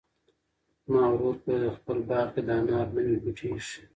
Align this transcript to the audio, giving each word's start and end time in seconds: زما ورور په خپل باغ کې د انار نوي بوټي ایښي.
زما 0.83 1.03
ورور 1.11 1.35
په 1.45 1.53
خپل 1.75 1.97
باغ 2.09 2.27
کې 2.33 2.41
د 2.47 2.49
انار 2.59 2.87
نوي 2.95 3.15
بوټي 3.23 3.47
ایښي. 3.51 3.81